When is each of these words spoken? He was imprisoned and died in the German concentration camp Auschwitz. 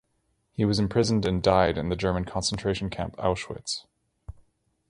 He 0.53 0.65
was 0.65 0.79
imprisoned 0.79 1.27
and 1.27 1.43
died 1.43 1.77
in 1.77 1.89
the 1.89 1.95
German 1.95 2.25
concentration 2.25 2.89
camp 2.89 3.15
Auschwitz. 3.17 3.85